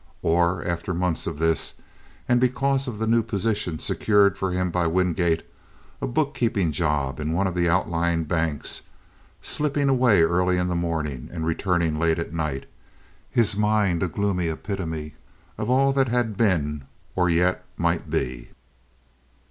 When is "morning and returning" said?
10.75-11.99